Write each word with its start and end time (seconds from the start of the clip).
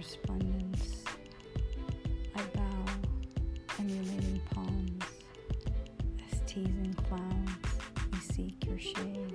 respondents. 0.00 1.04
I 2.34 2.42
bow, 2.54 2.84
emulating 3.78 4.40
palms, 4.50 5.04
as 6.32 6.40
teasing 6.46 6.94
clouds, 6.94 7.68
we 8.10 8.18
seek 8.20 8.64
your 8.64 8.78
shade. 8.78 9.34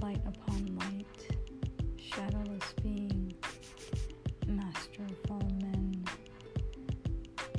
Light 0.00 0.20
upon 0.26 0.76
light, 0.76 1.36
shadowless 1.96 2.74
being, 2.82 3.32
master 4.48 5.04
of 5.04 5.30
all 5.30 5.48
men, 5.60 6.04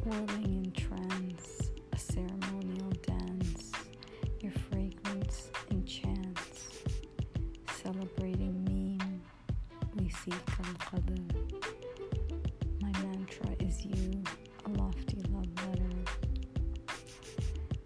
whirling 0.04 0.63
My 10.26 10.32
mantra 13.02 13.50
is 13.60 13.84
you, 13.84 14.24
a 14.66 14.70
lofty 14.70 15.22
love 15.30 15.50
letter, 15.68 15.90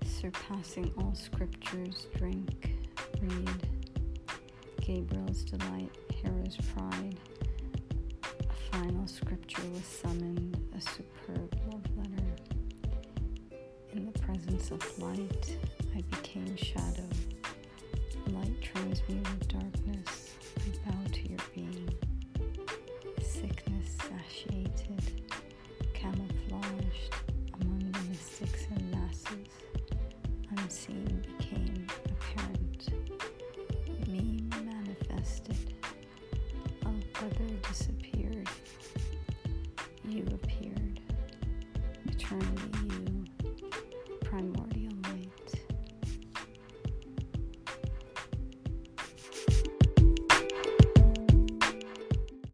surpassing 0.05 0.91
all 0.99 1.15
scriptures, 1.15 2.05
drink, 2.15 2.75
read, 3.21 3.67
Gabriel's 4.81 5.45
delight, 5.45 5.89
Hira's 6.21 6.57
pride. 6.57 7.19
A 8.23 8.53
final 8.71 9.07
scripture 9.07 9.63
was 9.73 9.85
summoned, 9.85 10.59
a 10.77 10.81
superb 10.81 11.55
love 11.71 11.85
letter. 11.97 12.35
In 13.93 14.05
the 14.05 14.19
presence 14.19 14.69
of 14.69 14.99
light, 14.99 15.57
I 15.95 16.01
became 16.01 16.55
shadow. 16.55 17.09
Light 18.27 18.61
transmuted 18.61 19.47
darkness. 19.47 19.76
Unseen 30.97 31.21
became 31.37 31.87
apparent. 32.05 32.89
Me 34.07 34.43
manifested. 34.65 35.73
Al-Qadr 36.85 37.67
disappeared. 37.67 38.47
You 40.07 40.25
appeared. 40.33 40.99
Eternally 42.07 42.71
you. 42.83 42.86